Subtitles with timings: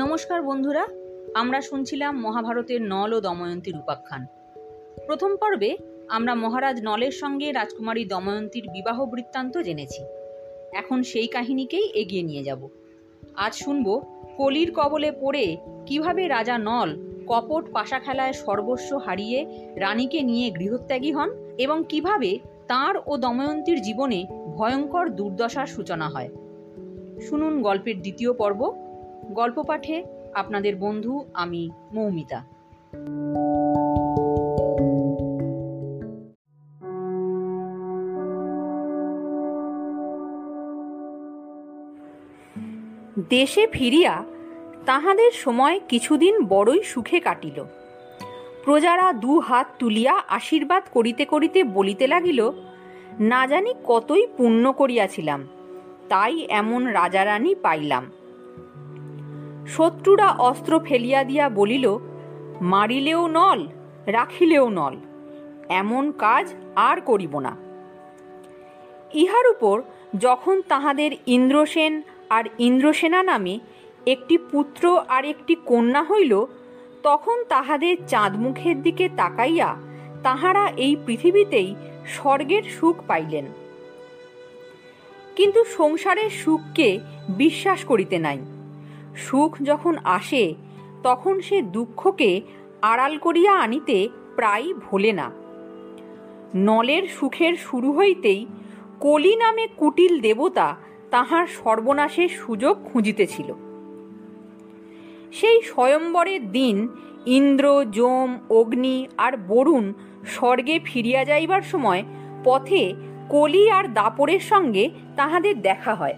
[0.00, 0.86] নমস্কার বন্ধুরা,
[1.34, 4.26] আমরা শুনছিলাম মহাভারতের নল ও দময়ন্তীর উপাখ্যান।
[5.06, 5.76] প্রথম পর্বে
[6.08, 10.02] আমরা মহারাজ নলের সঙ্গে রাজকুমারী দময়ন্তীর বিবাহ বৃত্তান্ত জেনেছি।
[10.72, 12.68] এখন সেই কাহিনীকেই এগিয়ে নিয়ে যাব।
[13.36, 14.02] আজ শুনব
[14.36, 15.56] কলির কবলে পড়ে
[15.86, 16.96] কীভাবে রাজা নল
[17.26, 19.46] কপট পাশা খেলায় সর্বস্ব হারিয়ে
[19.76, 22.38] রানীকে নিয়ে গৃহত্যাগী হন এবং কীভাবে
[22.68, 26.28] তাঁর ও দময়ন্তীর জীবনে ভয়ঙ্কর দুর্দশার সূচনা হয়।
[27.20, 28.89] শুনুন গল্পের দ্বিতীয় পর্ব।
[29.34, 32.40] গল্প পাঠে আপনাদের বন্ধু আমি মৌমিতা।
[43.28, 44.24] দেশে ফিরিয়া
[44.86, 47.64] তাহাদের সময় কিছুদিন বড়ই সুখে কাটিল।
[48.64, 52.50] প্রজারা দু হাত তুলিয়া আশীর্বাদ করিতে করিতে বলিতে লাগিল,
[53.20, 55.48] না জানি কতই পুণ্য করিয়াছিলাম,
[56.08, 58.10] তাই এমন রাজারানী পাইলাম।
[59.76, 61.98] শত্রুরা অস্ত্র ফেলিয়া দিয়া বলিল,
[62.60, 63.68] মারিলেও নল,
[64.06, 64.96] রাখিলেও নল,
[65.68, 67.56] এমন কাজ আর করিব না।
[69.14, 69.82] ইহার উপর
[70.18, 73.58] যখন তাহাদের ইন্দ্রসেন আর ইন্দ্রসেনা নামে
[74.06, 76.44] একটি পুত্র আর একটি কন্যা হইল,
[77.02, 79.70] তখন তাহাদের চাঁদমুখের দিকে তাকাইয়া
[80.22, 81.74] তাহারা এই পৃথিবীতেই
[82.06, 83.46] স্বর্গের সুখ পাইলেন।
[85.36, 86.88] কিন্তু সংসারের সুখকে
[87.28, 88.38] বিশ্বাস করিতে নাই।
[89.16, 90.54] সুখ যখন আসে,
[91.02, 92.40] তখন সে দুঃখকে
[92.82, 95.30] আড়াল করিয়া আনিতে প্রায় ভোলে না।
[96.54, 98.46] নলের সুখের শুরু হইতেই
[99.00, 100.76] কলি নামে কুটিল দেবতা
[101.10, 103.52] তাহার সর্বনাশের সুযোগ খুঁজিতেছিল।
[105.32, 106.88] সেই স্বয়ম্বরের দিন
[107.26, 109.92] ইন্দ্র, যম, অগ্নি আর বরুণ
[110.26, 112.02] স্বর্গে ফিরিয়া যাইবার সময়
[112.44, 112.94] পথে
[113.28, 116.14] কলি আর দাপরের সঙ্গে তাহাদের দেখা হয়।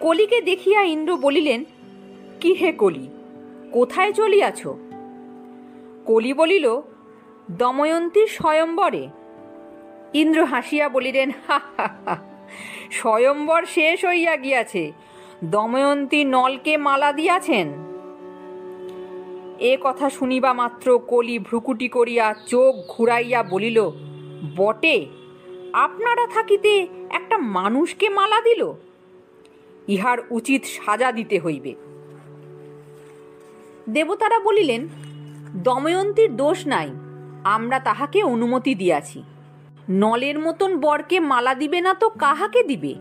[0.00, 1.64] কলিকে দেখিয়া ইন্দ্র বলিলেন,
[2.40, 3.08] কি হে কলি?
[3.72, 4.60] কোথায় চলিয়াছ?
[6.04, 6.80] কলি বলিল
[7.50, 9.08] দময়ন্তীর স্বয়ম্বরে।
[10.14, 12.16] ইন্দ্র হাসিয়া বলিলেন হা হা,
[12.90, 14.92] স্বয়ম্বর শেষ হইয়া গিয়াছে।
[15.44, 17.66] দময়ন্তী নলকে মালা দিয়াছেন?
[19.58, 23.78] এ কথা শুনিবা মাত্র কলি ভ্রুকুটি করিয়া চোখ ঘুরাইয়া বলিল,
[24.56, 25.06] বটে,
[25.72, 26.72] আপনারা থাকিতে
[27.10, 28.62] একটা মানুষকে মালা দিল?
[29.88, 31.74] ইহার উচিত সাজা দিতে হইবে।
[33.88, 34.88] দেবতারা বলিলেন,
[35.54, 36.90] দময়ন্তীর দোষ নাই,
[37.44, 39.22] আমরা তাহাকে অনুমতি দিয়াছি।
[39.90, 42.94] নলের মতন বরকে মালা দিবে না তো কাহাকে দিবে?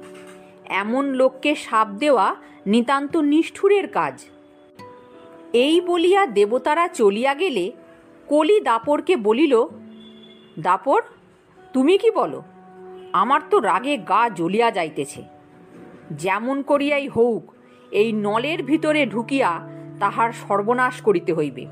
[0.65, 2.35] এমন লোককে সাপ দেওয়া
[2.65, 4.25] নিতান্ত নিষ্ঠুরের কাজ।
[5.53, 7.71] এই বলিয়া দেবতারা চলিয়া গেলে
[8.27, 9.65] কলি দাপরকে বলিল,
[10.59, 11.01] দাপর,
[11.73, 12.41] তুমি কি বলো?
[13.13, 15.34] আমার তো রাগে গা জ্বলিয়া যাইতেছে।
[16.11, 17.53] যেমন করিয়াই হউক,
[17.91, 21.65] এই নলের ভিতরে ঢুকিয়া তাহার সর্বনাশ করিতে হইবে।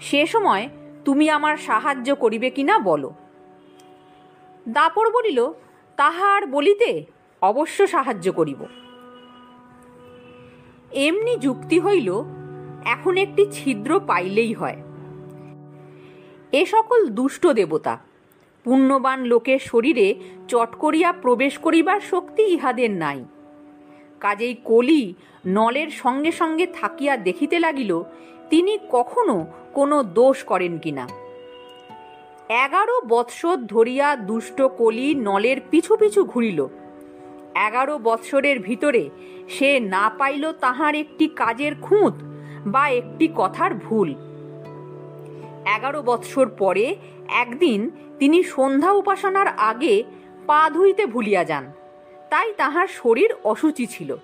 [0.00, 0.68] সে সময়
[1.04, 3.14] তুমি আমার সাহায্য করিবে কিনা বলো।
[4.68, 5.52] দাপর বলিল
[5.96, 7.04] তাহার বলিতে
[7.42, 8.64] অবশ্য সাহায্য করিব।
[10.92, 12.22] এমনি যুক্তি হইল,
[12.84, 14.82] এখন একটি ছিদ্র পাইলেই হয়।
[16.52, 17.98] এ সকল দুষ্ট দেবতা
[18.68, 20.14] পুণ্যবান লোকের শরীরে
[20.48, 23.24] চট করিয়া প্রবেশ করিবার শক্তি ইহাদের নাই।
[24.20, 25.14] কাজেই কলি
[25.46, 28.02] নলের সঙ্গে সঙ্গে থাকিয়া দেখিতে লাগিল,
[28.50, 31.08] তিনি কখনো কোনো দোষ করেন কিনা।
[32.48, 36.66] এগারো বৎসর ধরিয়া দুষ্ট কলি নলের পিছু পিছু ঘুরিল।
[37.54, 39.10] এগারো বৎসরের ভিতরে
[39.48, 42.14] সে না পাইল তাহার একটি কাজের খুঁত
[42.66, 44.14] বা একটি কথার ভুল।
[45.76, 46.96] এগারো বৎসর পরে
[47.28, 50.04] একদিন তিনি সন্ধ্যা উপাসনার আগে
[50.46, 51.72] পা ধুইতে ভুলিয়া যান।
[52.30, 54.16] তাই তাহার শরীর অসুচি ছিল।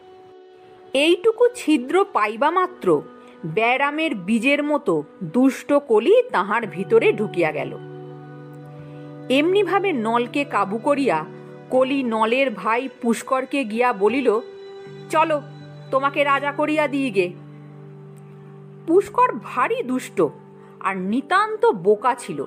[0.92, 3.02] এইটুকু ছিদ্র পাইবা মাত্র
[3.44, 7.72] ব্যারামের বীজের মতো দুষ্ট কলি তাহার ভিতরে ঢুকিয়া গেল।
[9.30, 11.24] এমনিভাবে নলকে কাবু করিয়া
[11.70, 14.28] কলি নলের ভাই পুষ্করকে গিয়া বলিল,
[15.10, 15.42] চলো,
[15.90, 17.26] তোমাকে রাজা করিয়া দিই গে।
[18.86, 20.18] পুষ্কর ভারী দুষ্ট
[20.84, 22.44] আর নিতান্ত বোকা ছিল।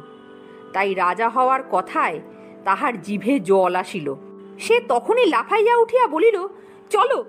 [0.73, 2.21] তাই রাজা হওয়ার কথায়
[2.63, 4.15] তাহার জিভে জল আসিল।
[4.59, 6.47] সে তখনই লাফাইয়া উঠিয়া বলিল,
[6.89, 7.25] চলো,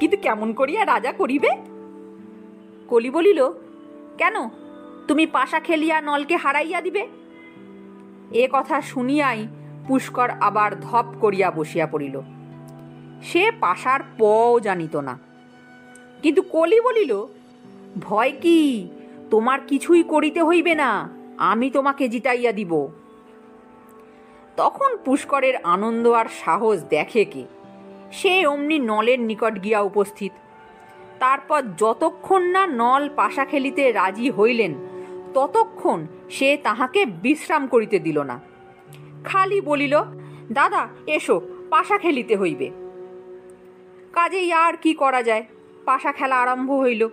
[0.00, 1.48] কিন্তু কেমন করিয়া রাজা করিবে?
[2.88, 3.40] কলি বলিল,
[4.18, 4.36] কেন,
[5.08, 7.08] তুমি পাশা খেলিয়া নলকে হারাইয়া দিবে?
[8.30, 9.48] এ কথা শুনিয়াই
[9.88, 12.20] পুষ্কর আবার ধপ করিয়া বসিয়া পড়িল।
[13.22, 15.18] সে পাশার পও জানিত না।
[16.22, 17.26] কিন্তু কলি বলিল,
[18.00, 18.88] ভয় কি?
[19.30, 21.08] তোমার কিছুই করিতে হইবে না,
[21.38, 22.88] আমি তোমাকে জিতাইয়া দিব।
[24.56, 27.44] তখন পুষ্করের আনন্দ আর সাহস দেখে কে?
[28.12, 30.32] সে অমনি নলের নিকট গিয়া উপস্থিত।
[31.18, 34.74] তারপর যতক্ষণ না নল পাশা খেলিতে রাজি হইলেন,
[35.34, 38.40] ততক্ষণ সে তাহাকে বিশ্রাম করিতে দিল না।
[39.24, 40.02] খালি বলিল,
[40.52, 41.40] দাদা, এসো,
[41.70, 42.70] পাশা খেলিতে হইবে।
[44.12, 45.46] কাজেই আর কি করা যায়?
[45.84, 47.08] পাশা খেলা আরম্ভ হইল।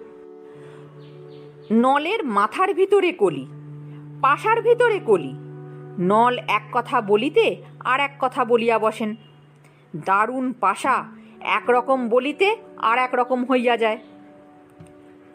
[1.71, 3.47] নলের মাথার ভিতরে কলি,
[4.21, 5.33] পাশার ভিতরে কলি।
[5.99, 9.15] নল এক কথা বলিতে আর এক কথা বলিয়া বসেন।
[9.95, 11.05] দারুণ পাশা
[11.39, 13.97] একরকম বলিতে আর এক রকম হইয়া যায়।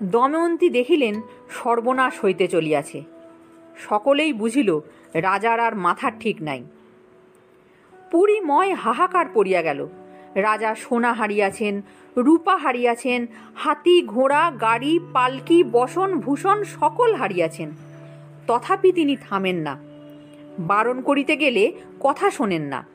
[0.03, 3.03] দময়ন্তী দেখিলেন সর্বনাশ হইতে চলিয়াছে।
[3.77, 4.81] সকলেই বুঝিল
[5.15, 6.65] রাজার আর মাথার ঠিক নাই।
[8.11, 9.89] পুরীময় হাহাকার পড়িয়া গেল।
[10.35, 11.83] রাজা সোনা হারিয়াছেন
[12.17, 17.71] রূপা হারিয়াছেন, হাতি, ঘোড়া, গাড়ি, পালকি, বসন, ভূষণ সকল হারিয়াছেন।
[18.47, 19.79] তথাপি তিনি থামেন না।
[20.59, 22.87] বারণ করিতে গেলে কথা শোনেন না।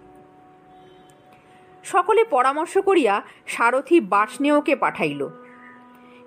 [1.83, 5.29] সকলে পরামর্শ করিয়া সারথি বার্ষ্ণেয়কে পাঠাইল।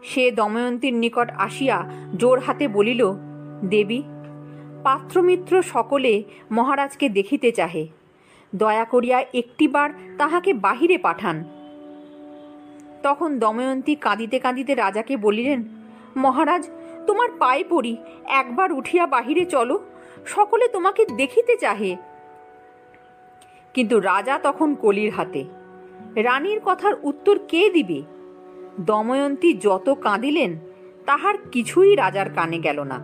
[0.03, 3.13] সে দময়ন্তীর নিকট আসিয়া জোর হাতে বলিল,
[3.65, 4.03] দেবী,
[4.83, 7.89] পাত্রমিত্র সকলে মহারাজকে দেখিতে চাহে।
[8.55, 11.58] দয়া করিয়া একটিবার তাহাকে বাহিরে পাঠান।
[13.03, 15.65] তখন দময়ন্তী কাঁদিতে কাঁদিতে রাজাকে বলিলেন,
[16.17, 16.71] মহারাজ,
[17.07, 19.85] তোমার পায়ে পড়ি, একবার উঠিয়া বাহিরে চলো,
[20.27, 21.97] সকলে তোমাকে দেখিতে চাহে।
[23.75, 25.45] কিন্তু রাজা তখন কলির হাতে,
[26.15, 28.03] রানীর কথার উত্তর কে দিবে?
[28.81, 30.59] দময়ন্তী যত কাঁদিলেন,
[31.07, 32.99] তাহার কিছুই রাজার কানে গেল না।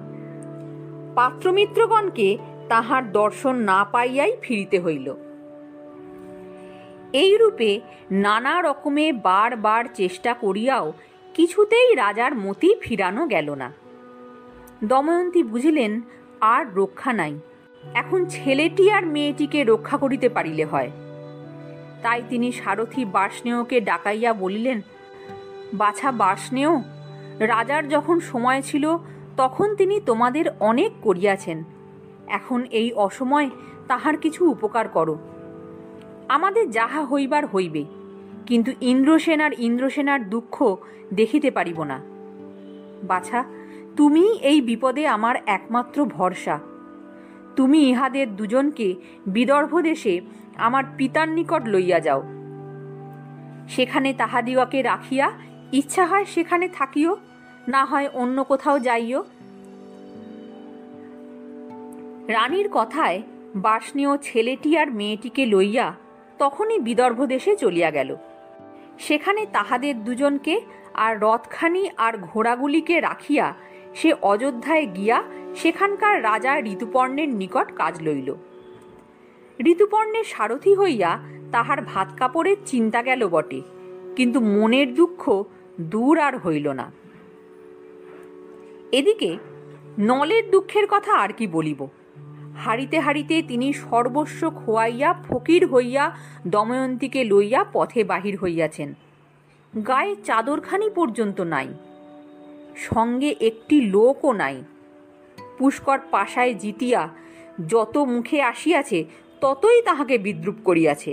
[1.15, 2.39] পাত্রমিত্রগণকে
[2.69, 5.15] তাহার দর্শন না পাইয়াই ফিরিতে হইল।
[7.15, 7.81] এইরূপে
[8.11, 10.93] নানা রকমে বারবার চেষ্টা করিয়াও
[11.35, 13.73] কিছুতেই রাজার মতি ফিরানো গেল না।
[14.85, 16.01] দময়ন্তী বুঝিলেন,
[16.41, 17.39] আর রক্ষা নাই।
[17.95, 20.91] এখন ছেলেটি আর মেয়েটিকে রক্ষা করিতে পারিলে হয়।
[22.03, 24.81] তাই তিনি সারথি বার্ষ্ণেয়কে ডাকাইয়া বলিলেন,
[25.75, 26.79] বাছা বার্ষ্ণেয়
[27.39, 28.97] রাজার যখন সময় ছিল,
[29.37, 31.65] তখন তিনি তোমাদের অনেক করিয়াছেন।
[32.27, 33.51] এখন এই অসময়
[33.89, 35.19] তাহার কিছু উপকার করো।
[36.29, 37.85] আমাদের যাহা হইবার হইবে,
[38.47, 40.77] কিন্তু ইন্দ্রসেন আর ইন্দ্রসেনার দুঃখ
[41.15, 42.01] দেখিতে পারিব না।
[43.03, 43.45] বাছা,
[43.97, 46.59] তুমি এই বিপদে আমার একমাত্র ভরসা।
[47.57, 48.95] তুমি ইহাদের দুজনকে
[49.27, 50.21] বিদর্ভ দেশে
[50.57, 52.23] আমার পিতার নিকট লইয়া যাও।
[53.69, 55.33] সেখানে তাহাদিওকে রাখিয়া
[55.73, 57.17] ইচ্ছা হয় সেখানে থাকিও,
[57.69, 59.25] না হয় অন্য কোথাও যাইও।
[62.29, 63.23] রানীর কথায়
[63.57, 65.95] বাসনীয় ছেলেটি আর মেয়েটিকে লইয়া
[66.39, 68.11] তখনই বিদর্ভ দেশে চলিয়া গেল।
[68.99, 70.55] সেখানে তাহাদের দুজনকে
[70.95, 73.47] আর রথখানি আর ঘোড়াগুলিকে রাখিয়া
[73.95, 75.19] সে অযোধ্যায় গিয়া
[75.57, 78.29] সেখানকার রাজা ঋতুপর্ণের নিকট কাজ লইল।
[79.73, 81.11] ঋতুপর্ণের সারথি হইয়া
[81.53, 83.61] তাহার ভাত কাপড়ের চিন্তা গেল বটে,
[84.17, 85.23] কিন্তু মনের দুঃখ
[85.81, 86.87] দূর আর হইল না।
[88.93, 89.31] এদিকে
[89.99, 91.81] নলের দুঃখের কথা আর কি বলিব?
[92.63, 96.05] হারিতে হারিতে তিনি সর্বস্ব খোয়াইয়া, ফকির হইয়া,
[96.47, 98.89] দময়ন্তীকে লইয়া পথে বাহির হইয়াছেন।
[99.87, 101.69] গায়ে চাদরখানি পর্যন্ত নাই,
[102.77, 104.57] সঙ্গে একটি লোকও নাই।
[105.59, 107.03] পুষ্কর পাশায় জিতিয়া
[107.69, 108.99] যত মুখে আসিয়াছে,
[109.41, 111.13] ততই তাহাকে বিদ্রুপ করিয়াছে।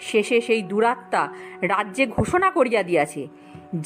[0.00, 1.22] শেষে সেই দুরাত্মা
[1.62, 3.22] রাজ্যে ঘোষণা করিয়া দিয়াছে,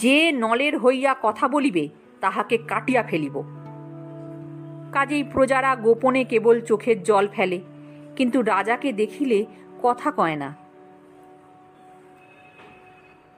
[0.03, 1.85] যে নলের হইয়া কথা বলিবে,
[2.21, 3.37] তাহাকে কাটিয়া ফেলিব।
[4.93, 7.59] কাজেই প্রজারা গোপনে কেবল চোখের জল ফেলে,
[8.17, 9.39] কিন্তু রাজাকে দেখিলে
[9.83, 10.51] কথা কয় না।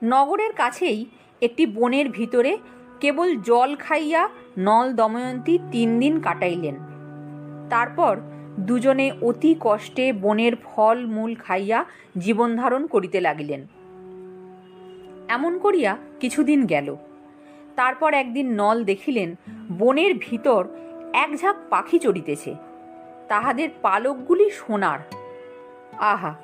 [0.01, 0.99] নগরের কাছেই
[1.41, 2.51] একটি বনের ভিতরে
[2.99, 4.21] কেবল জল খাইয়া
[4.57, 6.75] নল দময়ন্তী তিন দিন কাটাইলেন।
[7.69, 8.13] তারপর
[8.59, 11.79] দুজনে অতি কষ্টে বনের ফল মূল খাইয়া
[12.17, 13.61] জীবনধারণ করিতে লাগিলেন।
[15.27, 16.87] এমন করিয়া কিছুদিন গেল।
[17.75, 19.29] তারপর একদিন নল দেখিলেন
[19.79, 20.61] বনের ভিতর
[21.13, 22.55] এক ঝাঁক পাখি চড়িতেছে।
[23.27, 24.99] তাহাদের পালকগুলি সোনার।
[25.97, 26.35] আহা,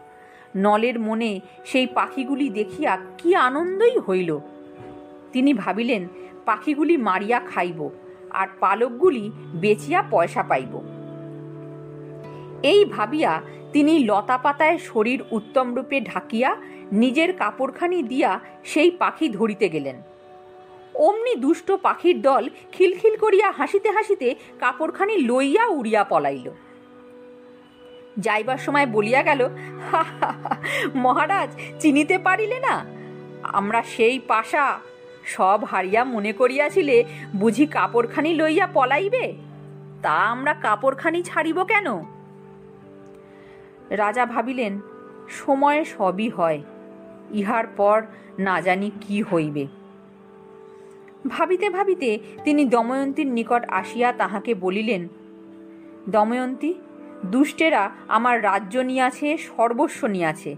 [0.56, 4.40] নলের মনে সেই পাখিগুলি দেখিয়া কি আনন্দই হইল।
[5.32, 6.08] তিনি ভাবিলেন,
[6.46, 7.90] পাখিগুলি মারিয়া খাইব
[8.30, 10.82] আর পালকগুলি বেচিয়া পয়সা পাইব।
[12.64, 13.42] এই ভাবিয়া
[13.74, 16.56] তিনি লতা পাতায় শরীর উত্তম রূপে ঢাকিয়া
[16.92, 20.02] নিজের কাপড়খানি দিয়া সেই পাখি ধরিতে গেলেন।
[20.98, 26.52] অমনি দুষ্ট পাখির দল খিলখিল করিয়া হাসিতে হাসিতে কাপড়খানি লইয়া উড়িয়া পলাইল।
[28.18, 29.50] যাইবার সময় বলিয়া গেল
[29.92, 30.56] "হা হা হা,
[30.96, 31.50] মহারাজ
[31.80, 32.86] চিনিতে পারিলে না?
[33.44, 34.80] আমরা সেই পাশা।
[35.26, 37.04] সব হারিয়া মনে করিয়াছিলে
[37.36, 39.34] বুঝি কাপড়খানি লইয়া পলাইবে?
[40.02, 41.86] তা আমরা কাপড়খানি ছাড়িব কেন?
[43.90, 44.80] রাজা ভাবিলেন
[45.30, 46.62] সময়ে সবই হয়।
[47.32, 48.04] ইহার পর
[48.40, 49.68] না জানি কি হইবে?
[51.28, 55.08] ভাবিতে ভাবিতে তিনি দময়ন্তীর নিকট আসিয়া তাহাকে বলিলেন,
[56.10, 56.74] দময়ন্তী,
[57.26, 60.56] দুষ্টেরা আমার রাজ্য নিয়াছে, সর্বস্ব নিয়াছে।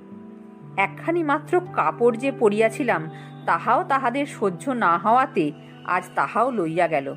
[0.77, 3.09] একখানি মাত্র কাপড় যে পরিয়াছিলাম,
[3.45, 5.51] তাহাও তাহাদের সহ্য না হওয়াতে
[5.85, 7.15] আজ তাহাও লইয়া গেল।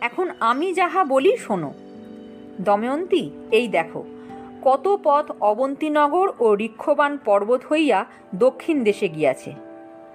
[0.00, 1.74] এখন আমি যাহা বলি শোনো।
[2.60, 4.04] দময়ন্তী, এই দেখো,
[4.62, 9.54] কত পথ অবন্তীনগর ও ঋক্ষবান পর্বত হইয়া দক্ষিণ দেশে গিয়াছে।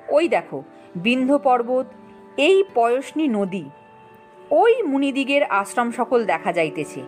[0.10, 0.64] ওই দেখো,
[0.96, 1.86] বিন্ধ্য পর্বত
[2.40, 3.66] এই পয়সনী নদী।
[4.52, 7.02] ওই মুনিদিগের আশ্রম সকল দেখা যাইতেছে।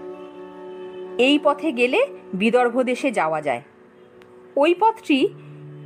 [1.18, 3.62] এই পথে গেলে বিদর্ভ দেশে যাওয়া যায়।
[4.56, 5.30] ওই পথটি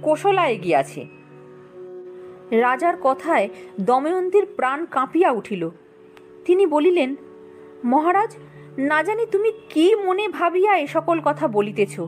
[0.01, 1.05] কোশলায় গিয়াছে।
[2.51, 3.49] রাজার কথায়
[3.81, 5.69] দময়ন্তীর প্রাণ কাঁপিয়া উঠিল।
[6.45, 7.15] তিনি বলিলেন,
[7.83, 8.37] মহারাজ,
[8.77, 11.99] না জানি তুমি কি মনে ভাবিয়া এ সকল কথা বলিতেছ।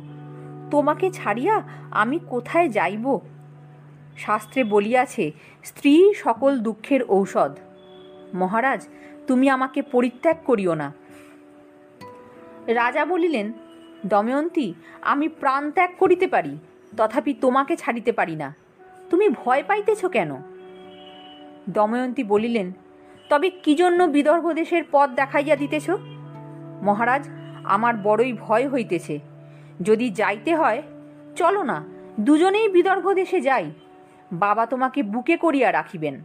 [0.71, 3.19] তোমাকে ছাড়িয়া আমি কোথায় যাইব?
[4.17, 5.31] শাস্ত্রে বলিয়াছে,
[5.63, 7.57] স্ত্রী সকল দুঃখের ঔষধ।
[8.33, 8.87] মহারাজ,
[9.27, 10.93] তুমি আমাকে পরিত্যাগ করিও না।
[12.67, 13.51] রাজা বলিলেন,
[14.05, 16.57] দময়ন্তী, আমি প্রাণ ত্যাগ করিতে পারি,
[16.97, 18.55] তথাপি তোমাকে ছাড়িতে পারি না।
[19.09, 20.35] তুমি ভয় পাইতেছ কেন?
[21.69, 22.71] দময়ন্তী বলিলেন,
[23.29, 25.89] তবে কি জন্য বিদর্ভ দেশের পথ দেখাইয়া দিতেছ?
[26.81, 27.29] মহারাজ,
[27.63, 29.19] আমার বড়ই ভয় হইতেছে।
[29.81, 30.83] যদি যাইতে হয়,
[31.35, 31.85] চলো না,
[32.19, 33.71] দুজনেই বিদর্ভ দেশে যাই।
[34.31, 36.23] বাবা তোমাকে বুকে করিয়া রাখিবেন।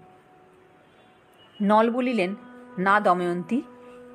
[1.63, 2.35] নল বলিলেন,
[2.79, 3.63] না দময়ন্তী,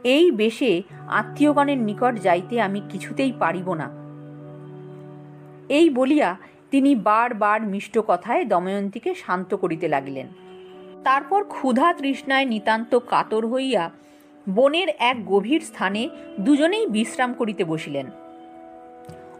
[0.04, 3.90] এই বেশে আত্মীয়গণের নিকট যাইতে আমি কিছুতেই পারিব না।
[5.70, 6.36] এই বলিয়া
[6.72, 10.28] তিনি বার বার মিষ্ট কথায় দময়ন্তীকে শান্ত করিতে লাগিলেন।
[11.04, 13.90] তারপর ক্ষুধা তৃষ্ণায় নিতান্ত কাতর হইয়া
[14.50, 18.06] বনের এক গভীর স্থানে দুজনেই বিশ্রাম করিতে বসিলেন।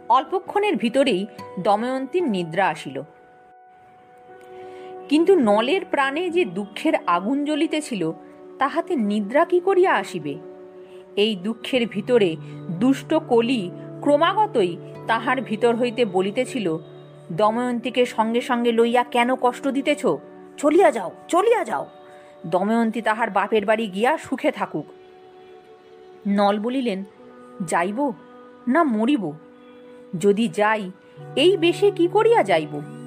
[0.08, 1.26] অল্পক্ষণের ভিতরেই
[1.62, 3.02] দময়ন্তীর নিদ্রা আসিল।
[5.08, 8.12] কিন্তু নলের প্রাণে যে দুঃখের আগুন জ্বলিতেছিল,
[8.58, 10.38] তাহাতে নিদ্রা কি করিয়া আসিবে?
[11.16, 12.36] এই দুঃখের ভিতরে
[12.68, 16.78] দুষ্ট কলি ক্রমাগতই তাহার ভিতর হইতে বলিতেছিল,
[17.32, 20.06] দময়ন্তীকে সঙ্গে সঙ্গে লইয়া কেন কষ্ট দিতেছ?
[20.56, 21.86] চলিয়া যাও চলিয়া যাও।
[22.46, 24.86] দময়ন্তী তাহার বাপের বাড়ি গিয়া সুখে থাকুক।
[26.26, 27.04] নল বলিলেন,
[27.66, 28.12] যাইব
[28.68, 29.32] না মরিব?
[30.20, 30.90] যদি যাই,
[31.36, 32.97] এই বেশে কি করিয়া যাইব?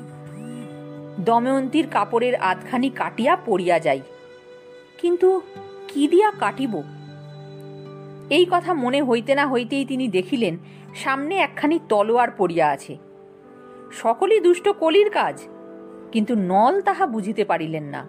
[1.26, 4.02] দময়ন্তীর কাপড়ের আধখানি কাটিয়া পড়িয়া যাই।
[4.98, 5.42] কিন্তু
[5.88, 6.82] কি দিয়া কাটিব?
[8.30, 10.58] এই কথা মনে হইতে না হইতেই তিনি দেখিলেন,
[10.96, 12.98] সামনে একখানি তলোয়ার পড়িয়া আছে।
[13.92, 15.42] সকলই দুষ্ট কলির কাজ,
[16.12, 18.08] কিন্তু নল তাহা বুঝিতে পারিলেন না।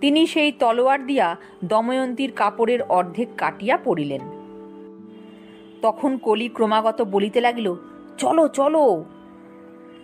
[0.00, 4.20] তিনি সেই তলোয়ার দিয়া দময়ন্তীর কাপড়ের অর্ধেক কাটিয়া পড়িলেন।
[5.82, 7.74] তখন কলি ক্রমাগত বলিতে লাগিল,
[8.18, 9.04] চলো চলো।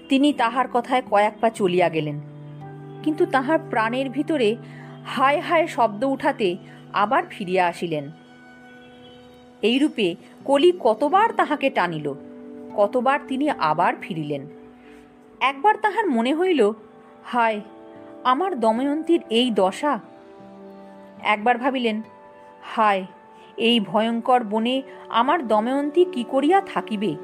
[0.09, 2.21] তিনি তাহার কথায় কয়েক পা চলিয়া গেলেন।
[3.03, 4.57] কিন্তু তাহার প্রাণের ভিতরে
[5.07, 6.57] হায় হায় শব্দ উঠাতে
[6.93, 8.11] আবার ফিরিয়া আসিলেন।
[9.63, 12.15] এইরূপে কলি কতবার তাহাকে টানিল,
[12.77, 14.47] কতবার তিনি আবার ফিরিলেন।
[15.41, 16.73] একবার তাহার মনে হইল,
[17.25, 17.61] হায়,
[18.25, 20.01] আমার দময়ন্তীর এই দশা।
[21.23, 22.03] একবার ভাবিলেন,
[22.63, 23.07] হায়,
[23.57, 27.17] এই ভয়ঙ্কর বনে আমার দময়ন্তী কি করিয়া থাকিবে?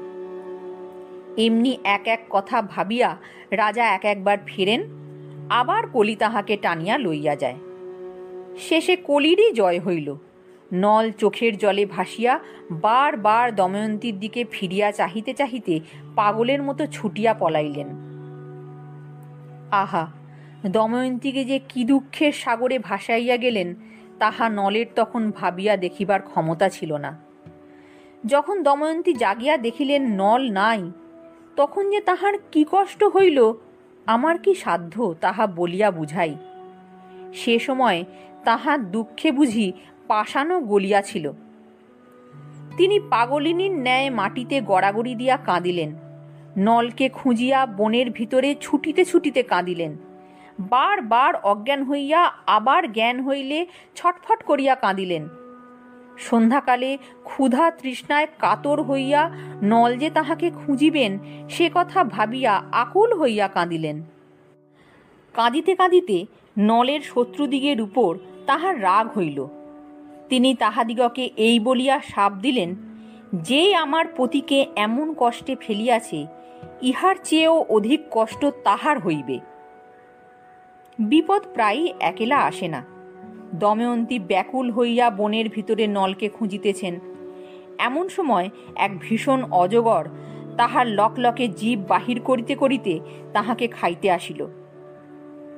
[1.37, 3.17] এমনি এক এক কথা ভাবিয়া
[3.51, 4.83] রাজা এক একবার ফিরেন,
[5.49, 7.55] আবার কলি তাহাকে টানিয়া লইয়া যায়।
[8.59, 10.15] শেষে কলিরই জয় হইল।
[10.73, 12.39] নল চোখের জলে ভাসিয়া
[12.71, 15.79] বার বার দময়ন্তীর দিকে ফিরিয়া চাহিতে চাহিতে
[16.15, 17.87] পাগলের মতো ছুটিয়া পলাইলেন।
[19.71, 20.07] আহা,
[20.67, 23.75] দময়ন্তীকে যে কি দুঃখের সাগরে ভাসাইয়া গেলেন,
[24.19, 27.19] তাহা নলের তখন ভাবিয়া দেখিবার ক্ষমতা ছিল না।
[28.25, 30.91] যখন দময়ন্তী জাগিয়া দেখিলেন নল নাই
[31.55, 33.53] তখন যে তাহার কি কষ্ট হইল,
[34.05, 36.35] আমার কি সাধ্য তাহা বলিয়া বুঝাই।
[37.33, 38.03] সে সময়
[38.43, 39.73] তাহার দুঃখে বুঝি
[40.07, 41.31] পাশানো গলিয়াছিল।
[42.77, 45.95] তিনি পাগলিনীর ন্যায় মাটিতে গড়াগড়ি দিয়া কাঁদিলেন।
[46.57, 49.97] নলকে খুঁজিয়া বনের ভিতরে ছুটিতে ছুটিতে কাঁদিলেন।
[50.59, 53.65] বার বার অজ্ঞান হইয়া আবার জ্ঞান হইলে
[53.95, 55.29] ছটফট করিয়া কাঁদিলেন।
[56.17, 59.31] সন্ধ্যাকালে ক্ষুধা তৃষ্ণায় কাতর হইয়া
[59.63, 64.03] নল যে তাহাকে খুঁজিবেন, সে কথা ভাবিয়া আকুল হইয়া কাঁদিলেন।
[65.33, 66.25] কাঁদিতে কাঁদিতে
[66.57, 69.47] নলের শত্রুদিগের উপর তাহার রাগ হইল।
[70.29, 72.75] তিনি তাহাদিগকে এই বলিয়া সাপ দিলেন,
[73.33, 76.27] যে আমার পতিকে এমন কষ্টে ফেলিয়াছে,
[76.81, 79.39] ইহার চেয়েও অধিক কষ্ট তাহার হইবে।
[80.99, 83.00] বিপদ প্রায়ই একেলা আসে না।
[83.53, 86.99] দময়ন্তী ব্যাকুল হইয়া বনের ভিতরে নলকে খুঁজিতেছেন।
[87.77, 90.05] এমন সময় এক ভীষণ অজগর
[90.57, 92.99] তাহার লকলকে জীব বাহির করিতে করিতে
[93.33, 94.47] তাহাকে খাইতে আসিল।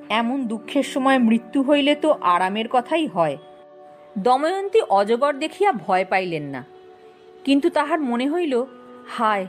[0.09, 3.37] এমন দুঃখের সময় মৃত্যু হইলে তো আরামের কথাই হয়।
[4.17, 6.63] দময়ন্তী অজগর দেখিয়া ভয় পাইলেন না।
[7.43, 8.65] কিন্তু তাহার মনে হইল,
[9.07, 9.47] হায়,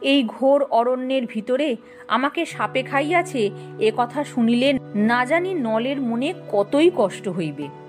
[0.00, 1.76] এই ঘোর অরণ্যের ভিতরে
[2.08, 7.81] আমাকে সাপে খাইয়াছে, এ কথা শুনিলে না জানি নলের মনে কতই কষ্ট হইবে।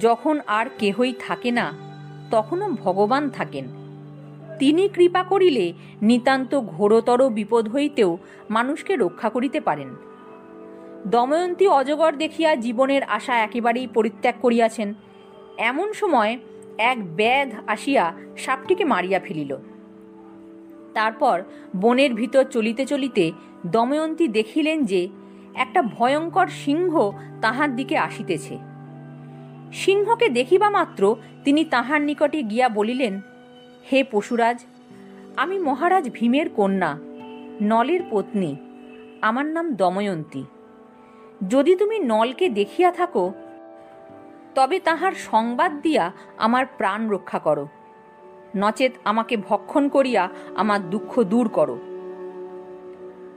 [0.00, 1.72] যখন আর কেহই থাকে না,
[2.30, 3.64] তখনও ভগবান থাকেন।
[4.58, 5.72] তিনি কৃপা করিলে
[6.02, 8.18] নিতান্ত ঘোরতর বিপদ হইতেও
[8.50, 9.96] মানুষকে রক্ষা করিতে পারেন।
[11.06, 14.94] দময়ন্তী অজগর দেখিয়া জীবনের আশা একেবারেই পরিত্যাগ করিয়াছেন।
[15.58, 16.38] এমন সময়
[16.78, 19.56] এক ব্যাধ আসিয়া সাপটিকে মারিয়া ফেলিল।
[20.94, 21.42] তারপর
[21.76, 23.32] বনের ভিতর চলিতে চলিতে
[23.66, 25.08] দময়ন্তী দেখিলেন যে
[25.54, 27.10] একটা ভয়ঙ্কর সিংহ
[27.40, 28.73] তাহার দিকে আসিতেছে।
[29.74, 33.20] সিংহকে দেখিবা মাত্র তিনি তাহার নিকটে গিয়া বলিলেন,
[33.92, 34.64] হে পশুরাজ,
[35.36, 36.98] আমি মহারাজ ভীমের কন্যা,
[37.62, 38.56] নলের পত্নী,
[39.22, 40.44] আমার নাম দময়ন্তী।
[41.48, 43.32] যদি তুমি নলকে দেখিয়া থাকো,
[44.54, 47.68] তবে তাহার সংবাদ দিয়া আমার প্রাণ রক্ষা করো।
[48.56, 51.78] নচেত আমাকে ভক্ষণ করিয়া আমার দুঃখ দূর করো।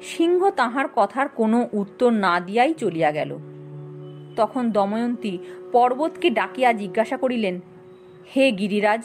[0.02, 3.38] সিংহ তাহার কথার কোনো উত্তর না দিয়াই চলিয়া গেল।
[4.38, 5.34] তখন দময়ন্তী
[5.72, 7.56] পর্বতকে ডাকিয়া জিজ্ঞাসা করিলেন,
[8.36, 9.02] হে গিরিরাজ,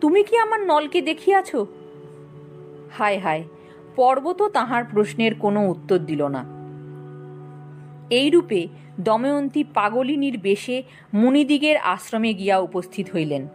[0.00, 1.50] তুমি কি আমার নলকে দেখিয়াছ?
[2.92, 3.42] হায় হায়,
[3.96, 6.42] পর্বতও তাহার প্রশ্নের কোনো উত্তর দিল না।
[8.10, 8.60] এইরূপে
[9.00, 10.82] দময়ন্তী পাগলিনীর বেশে
[11.14, 13.48] মুনিদিগের আশ্রমে গিয়া উপস্থিত হইলেন।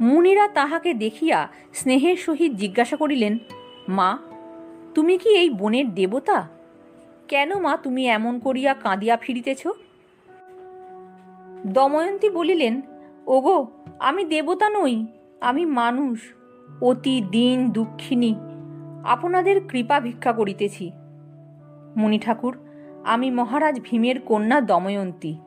[0.00, 1.38] মুনিরা তাহাকে দেখিয়া
[1.74, 3.38] স্নেহের সহিত জিজ্ঞাসা করিলেন,
[3.88, 4.10] মা,
[4.94, 6.38] তুমি কি এই বনের দেবতা?
[7.28, 9.62] কেন মা তুমি এমন করিয়া কাঁদিয়া ফিরিতেছ?
[11.66, 12.82] দময়ন্তী বলিলেন,
[13.26, 13.66] ওগো,
[13.98, 15.06] আমি দেবতা নই,
[15.40, 16.34] আমি মানুষ,
[16.80, 18.34] অতি দিন দুঃখিনী,
[19.04, 20.90] আপনাদের কৃপা ভিক্ষা করিতেছি।
[21.96, 22.58] মুনি ঠাকুর,
[23.04, 25.38] আমি মহারাজ ভীমের কন্যা দময়ন্তী,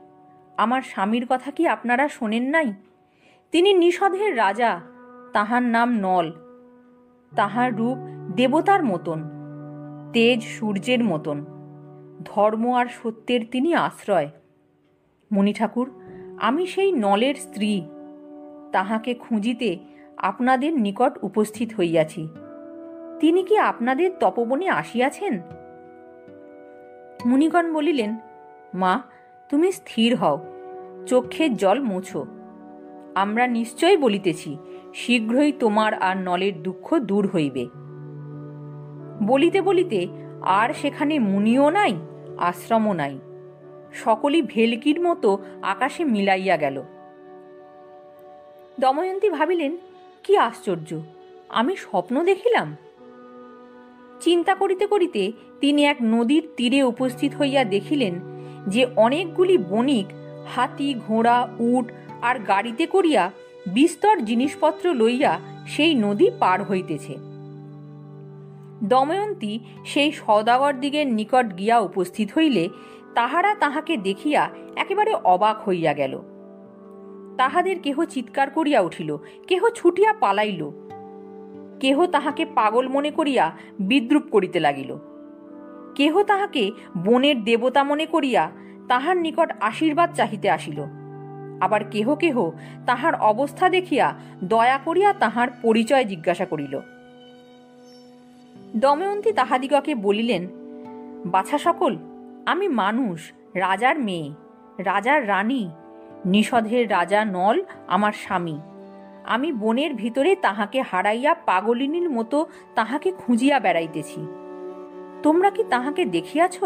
[0.58, 2.74] আমার স্বামীর কথা কি আপনারা শোনেন নাই?
[3.52, 4.82] তিনি নিষধের রাজা,
[5.34, 6.32] তাহার নাম নল,
[7.36, 7.98] তাহার রূপ
[8.36, 9.20] দেবতার মতন,
[10.14, 11.46] তেজ সূর্যের মতন,
[12.26, 14.30] ধর্ম আর সত্যের তিনি আশ্রয়।
[15.32, 15.99] মুনি ঠাকুর
[16.42, 17.82] আমি সেই নলের স্ত্রী।
[18.72, 19.80] তাহাকে খুঁজিতে
[20.18, 22.28] আপনাদের নিকট উপস্থিত হইয়াছি।
[23.20, 25.42] তিনি কি আপনাদের তপবনে আসিয়াছেন?
[27.26, 28.18] মুনিগণ বলিলেন,
[28.74, 29.02] মা,
[29.50, 30.40] তুমি স্থির হও
[31.08, 32.26] চক্ষের জল মুছো।
[33.16, 34.58] আমরা নিশ্চয় বলিতেছি,
[34.94, 37.68] শীঘ্রই তোমার আর নলের দুঃখ দূর হইবে।
[39.24, 40.08] বলিতে বলিতে
[40.42, 42.00] আর সেখানে মুনিও নাই,
[42.38, 43.20] আশ্রমও নাই।
[43.94, 46.84] সকলই ভেলকির মতো আকাশে মিলাইয়া গেল।
[48.80, 49.78] দময়ন্তী ভাবিলেন,
[50.24, 51.02] কি আশ্চর্য,
[51.50, 52.76] আমি স্বপ্ন দেখিলাম?
[54.22, 58.20] চিন্তা করিতে করিতে তিনি এক নদীর তীরে উপস্থিত হইয়া দেখিলেন
[58.68, 60.06] যে অনেকগুলি বণিক
[60.56, 63.32] হাতি, ঘোড়া, উট আর গাড়িতে করিয়া
[63.68, 67.16] বিস্তর জিনিসপত্র লইয়া সেই নদী পার হইতেছে।
[68.84, 72.70] দময়ন্তী সেই সদাগর দিগের নিকট গিয়া উপস্থিত হইলে
[73.16, 76.22] তাহারা তাহাকে দেখিয়া একেবারে অবাক হইয়া গেল।
[77.38, 79.18] তাহাদের কেহ চিৎকার করিয়া উঠিল,
[79.48, 80.70] কেহ ছুটিয়া পালাইল,
[81.80, 84.98] কেহ তাহাকে পাগল মনে করিয়া বিদ্রুপ করিতে লাগিল।
[85.96, 88.52] কেহ তাহাকে বনের দেবতা মনে করিয়া
[88.88, 90.84] তাহার নিকট আশীর্বাদ চাহিতে আসিল।
[91.62, 92.52] আবার কেহ কেহ
[92.86, 96.80] তাহার অবস্থা দেখিয়া দয়া করিয়া তাহার পরিচয় জিজ্ঞাসা করিল।
[98.76, 100.48] দময়ন্তী তাহাদিগকে বলিলেন,
[101.26, 101.98] বাছা সকল
[102.50, 103.20] আমি মানুষ,
[103.56, 104.28] রাজার মেয়ে,
[104.80, 105.64] রাজার রানী,
[106.26, 107.58] নিষধের রাজা নল
[107.88, 108.58] আমার স্বামী।
[109.24, 112.38] আমি বনের ভিতরে তাহাকে হারাইয়া পাগলিনীর মতো
[112.76, 114.22] তাহাকে খুঁজিয়া বেড়াইতেছি।
[115.24, 116.58] তোমরা কি তাহাকে দেখিয়াছ?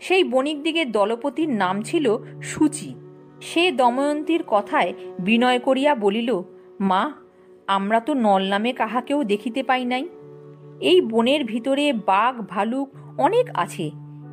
[0.00, 2.06] সেই বণিক দিগের দলপতির নাম ছিল
[2.42, 2.90] সুচি।
[3.40, 6.30] সে দময়ন্তীর কথায় বিনয় করিয়া বলিল,
[6.80, 7.12] মা,
[7.66, 10.04] আমরা তো নল নামে কাহাকেও দেখিতে পাই নাই।
[10.80, 13.86] এই বনের ভিতরে বাঘ, ভালুক অনেক আছে।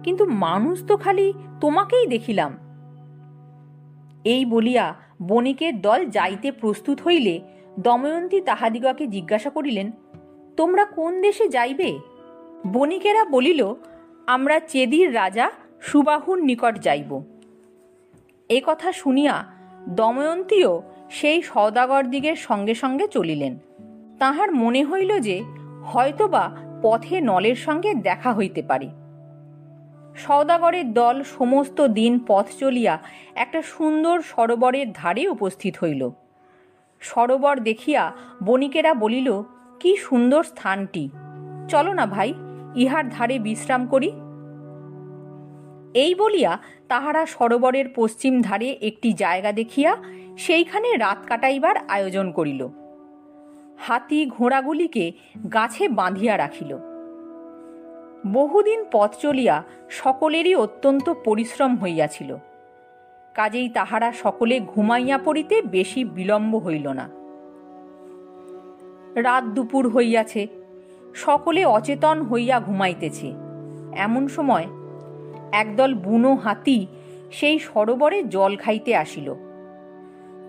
[0.04, 2.58] কিন্তু মানুষ তো খালি তোমাকেই দেখিলাম।
[4.24, 7.42] এই বলিয়া বণিকের দল যাইতে প্রস্তুত হইলে
[7.80, 9.92] দময়ন্তী তাহাদিগকে জিজ্ঞাসা করিলেন,
[10.58, 12.00] তোমরা কোন দেশে যাইবে?
[12.68, 13.74] বণিকেরা বলিল,
[14.28, 17.22] আমরা চেদির রাজা সুবাহুর নিকট যাইব।
[18.50, 19.46] এ কথা শুনিয়া
[19.90, 23.60] দময়ন্তীও সেই সৌদাগর দিগের সঙ্গে সঙ্গে চলিলেন।
[24.20, 25.44] তাহার মনে হইল যে
[25.86, 28.99] হয়তোবা পথে নলের সঙ্গে দেখা হইতে পারে।
[30.16, 32.98] সৌদাগরের দল সমস্ত দিন পথ চলিয়া
[33.36, 36.10] একটা সুন্দর সরোবরের ধারে উপস্থিত হইল।
[37.00, 38.12] সরোবর দেখিয়া
[38.44, 39.44] বণিকেরা বলিল,
[39.80, 41.10] কি সুন্দর স্থানটি।
[41.70, 42.34] চলো না ভাই,
[42.76, 44.12] ইহার ধারে বিশ্রাম করি।
[45.94, 49.98] এই বলিয়া তাহারা সরোবরের পশ্চিম ধারে একটি জায়গা দেখিয়া
[50.38, 52.68] সেইখানে রাত কাটাইবার আয়োজন করিল।
[53.80, 55.12] হাতি ঘোড়াগুলিকে
[55.54, 56.89] গাছে বাঁধিয়া রাখিল।
[58.26, 62.38] বহুদিন পথ চলিয়া সকলেরই অত্যন্ত পরিশ্রম হইয়াছিল।
[63.34, 67.10] কাজেই তাহারা সকলে ঘুমাইয়া পড়িতে বেশি বিলম্ব হইল না।
[69.16, 70.48] রাত দুপুর হইয়াছে,
[71.16, 73.34] সকলে অচেতন হইয়া ঘুমাইতেছে।
[73.96, 74.68] এমন সময়
[75.52, 76.88] একদল বুনো হাতি
[77.32, 79.34] সেই সরোবরে জল খাইতে আসিল।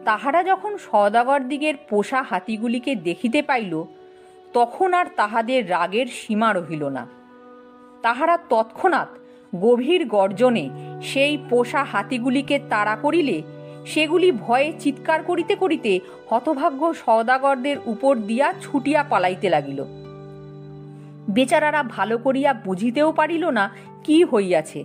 [0.04, 3.84] তাহারা যখন সদাগর দিগের পোষা হাতিগুলিকে দেখিতে পাইল,
[4.52, 7.19] তখন আর তাহাদের রাগের সীমা রহিল না।
[8.02, 9.08] তাহারা তৎক্ষণাৎ
[9.52, 10.70] গভীর গর্জনে
[11.02, 13.42] সেই পোষা হাতিগুলিকে তাড়া করিলে,
[13.86, 19.84] সেগুলি ভয়ে চিৎকার করিতে করিতে হতভাগ্য সওদাগরদের উপর দিয়া ছুটিয়া পালাইতে লাগিল।
[21.28, 23.70] বেচারারা ভালো করিয়া বুঝিতেও পারিল না
[24.04, 24.84] কি হইয়াছে।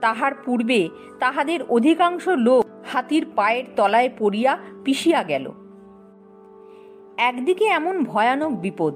[0.00, 5.52] তাহার পূর্বে তাহাদের অধিকাংশ লোক হাতির পায়ের তলায় পড়িয়া পিষিয়া গেল।
[7.16, 8.94] একদিকে এমন ভয়ানক বিপদ,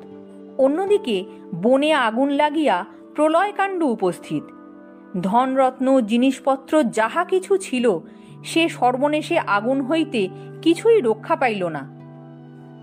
[0.59, 2.85] অন্যদিকে বনে আগুন লাগিয়া
[3.17, 4.45] প্রলয়কাণ্ড উপস্থিত।
[5.23, 7.99] ধনরত্ন, জিনিসপত্র, যাহা কিছু ছিল,
[8.45, 10.29] সে সর্বনেশে আগুন হইতে
[10.63, 11.83] কিছুই রক্ষা পাইল না।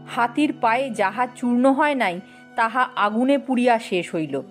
[0.08, 2.20] হাতির পায়ে যাহা চূর্ণ হয় নাই,
[2.56, 4.42] তাহা আগুনে পুড়িয়া শেষ হইল।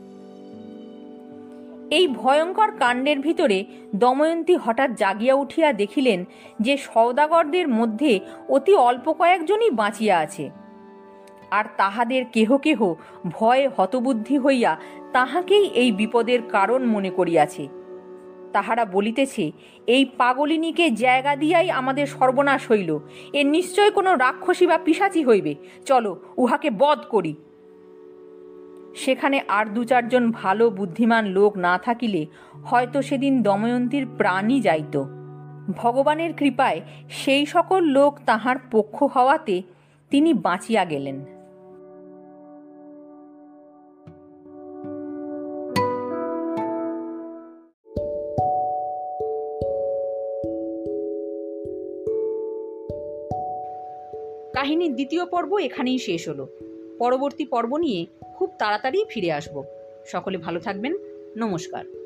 [1.90, 3.64] এই ভয়ঙ্কর কাণ্ডের ভিতরে
[3.95, 6.25] দময়ন্তী হঠাৎ জাগিয়া উঠিয়া দেখিলেন
[6.61, 10.51] যে সওদাগরদের মধ্যে অতি অল্প কয়েকজনই বাঁচিয়া আছে।
[11.51, 12.95] আর তাহাদের কেহ কেহ
[13.29, 14.77] ভয়ে হতবুদ্ধি হইয়া
[15.12, 17.68] তাহাকেই এই বিপদের কারণ মনে করিয়াছে।
[18.53, 19.53] তাহারা বলিতেছে,
[19.87, 22.98] এই পাগলিনীকে জায়গা দিয়াই আমাদের সর্বনাশ হইল।
[23.33, 25.55] এ নিশ্চয় কোনো রাক্ষসী বা পিসাচি হইবে।
[25.87, 27.35] চলো, উহাকে বধ করি।
[28.94, 32.27] সেখানে আর দু চারজন ভালো বুদ্ধিমান লোক না থাকিলে
[32.64, 35.05] হয়তো সেদিন দময়ন্তীর প্রাণই যাইত।
[35.77, 39.62] ভগবানের কৃপায় সেই সকল লোক তাহার পক্ষ হওয়াতে
[40.11, 41.25] তিনি বাঁচিয়া গেলেন।
[54.62, 56.48] কাহিনীর দ্বিতীয় পর্ব এখানেই শেষ হলো।
[56.98, 59.62] পরবর্তী পর্ব নিয়ে খুব তাড়াতাড়ি ফিরে আসব।
[60.07, 60.94] সকলে ভালো থাকবেন।
[61.37, 62.02] নমস্কার।